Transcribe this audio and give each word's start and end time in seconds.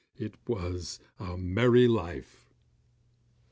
Oh, 0.19 0.23
it 0.23 0.33
was 0.47 0.99
a 1.19 1.37
merry 1.37 1.87
life! 1.87 2.49